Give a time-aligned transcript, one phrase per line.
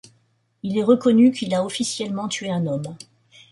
[0.63, 2.97] Il est reconnu qu'il a officiellement tué un homme.